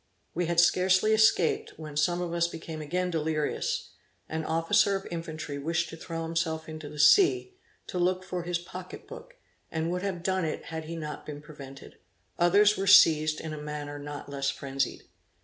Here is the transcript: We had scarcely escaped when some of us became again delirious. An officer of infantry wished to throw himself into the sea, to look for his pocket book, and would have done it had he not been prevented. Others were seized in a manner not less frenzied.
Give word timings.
We 0.33 0.47
had 0.47 0.59
scarcely 0.59 1.13
escaped 1.13 1.75
when 1.77 1.95
some 1.95 2.23
of 2.23 2.33
us 2.33 2.47
became 2.47 2.81
again 2.81 3.11
delirious. 3.11 3.91
An 4.27 4.43
officer 4.43 4.95
of 4.95 5.05
infantry 5.11 5.59
wished 5.59 5.89
to 5.91 5.95
throw 5.95 6.23
himself 6.23 6.67
into 6.67 6.89
the 6.89 6.97
sea, 6.97 7.53
to 7.85 7.99
look 7.99 8.23
for 8.23 8.41
his 8.41 8.57
pocket 8.57 9.07
book, 9.07 9.35
and 9.69 9.91
would 9.91 10.01
have 10.01 10.23
done 10.23 10.43
it 10.43 10.65
had 10.65 10.85
he 10.85 10.95
not 10.95 11.27
been 11.27 11.39
prevented. 11.39 11.99
Others 12.39 12.77
were 12.79 12.87
seized 12.87 13.39
in 13.39 13.53
a 13.53 13.61
manner 13.61 13.99
not 13.99 14.27
less 14.27 14.49
frenzied. 14.49 15.03